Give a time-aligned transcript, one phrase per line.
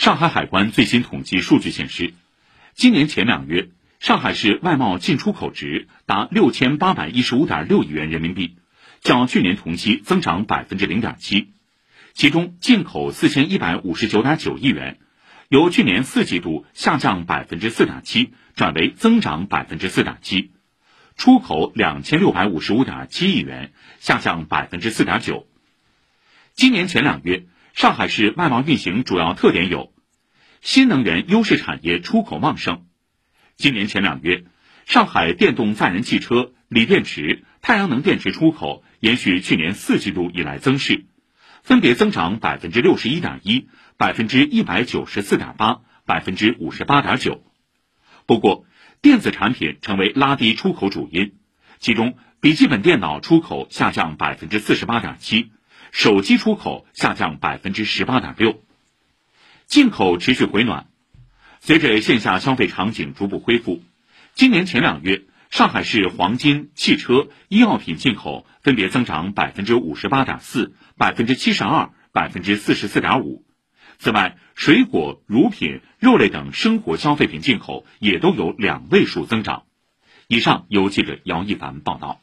[0.00, 2.14] 上海海关最新统计数据显示，
[2.72, 8.56] 今年前两月，上海市外贸进出口值达六千八百一十五点六亿元人民币，
[9.02, 11.52] 较去年同期增长百分之零点七。
[12.14, 14.98] 其中，进口四千一百五十九点九亿元，
[15.50, 20.48] 由去年四季度下降百分之四点七转为增长百分之四点七；
[21.18, 25.46] 出口两千六百五十五点七亿元，下降百分之四点九。
[26.54, 27.44] 今年前两月，
[27.74, 29.92] 上海市外贸运行主要特点有：
[30.60, 32.86] 新能源优势产业出口旺盛。
[33.56, 34.44] 今年前两月，
[34.86, 41.06] 上海电动载人汽车、锂电池、太阳能电池出口延续去年四季度以来增势。
[41.62, 47.44] 分别增长百分之六十一点一、百分之一百九十四点八、百分之五十八点九。
[48.26, 48.64] 不过，
[49.00, 51.34] 电子产品成为拉低出口主因，
[51.78, 55.52] 其中笔记本电脑出口下降百分之四十八点七，
[55.92, 58.62] 手机出口下降百分之十八点六。
[59.66, 60.86] 进口持续回暖，
[61.60, 63.82] 随着线下消费场景逐步恢复，
[64.34, 65.22] 今年前两月。
[65.50, 73.44] 上海市黄金、汽车、医药品进口分别增长百分之五十八点四、百分之七十二、百分之四十四点五。
[73.98, 79.64] 此外，水果、乳品、肉类等生活消费品进口也都有两位数增长。
[80.28, 82.20] 以上由记者姚一凡报道。